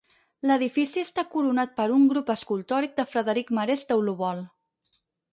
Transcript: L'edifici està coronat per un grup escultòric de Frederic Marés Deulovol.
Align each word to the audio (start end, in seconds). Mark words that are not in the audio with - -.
L'edifici 0.51 1.01
està 1.07 1.23
coronat 1.33 1.75
per 1.81 1.85
un 1.97 2.07
grup 2.13 2.31
escultòric 2.35 2.95
de 3.01 3.05
Frederic 3.11 3.51
Marés 3.59 3.85
Deulovol. 3.91 4.41